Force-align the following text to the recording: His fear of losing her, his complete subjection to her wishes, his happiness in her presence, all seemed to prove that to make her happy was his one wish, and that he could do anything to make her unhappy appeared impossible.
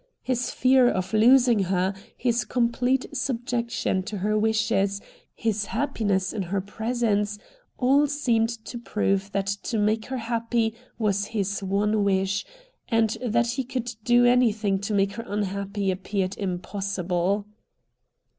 His 0.23 0.49
fear 0.49 0.89
of 0.89 1.13
losing 1.13 1.65
her, 1.65 1.93
his 2.17 2.43
complete 2.43 3.05
subjection 3.15 4.01
to 4.09 4.17
her 4.17 4.35
wishes, 4.35 4.99
his 5.35 5.65
happiness 5.65 6.33
in 6.33 6.41
her 6.41 6.59
presence, 6.59 7.37
all 7.77 8.07
seemed 8.07 8.49
to 8.65 8.79
prove 8.79 9.31
that 9.31 9.45
to 9.45 9.77
make 9.77 10.07
her 10.07 10.17
happy 10.17 10.73
was 10.97 11.25
his 11.25 11.61
one 11.61 12.03
wish, 12.03 12.43
and 12.89 13.11
that 13.23 13.51
he 13.51 13.63
could 13.63 13.93
do 14.03 14.25
anything 14.25 14.79
to 14.79 14.95
make 14.95 15.11
her 15.11 15.25
unhappy 15.27 15.91
appeared 15.91 16.35
impossible. 16.35 17.45